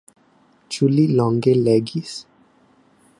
[0.75, 2.17] Ĉu li longe legis?